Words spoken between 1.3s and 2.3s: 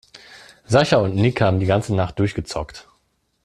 haben die ganze Nacht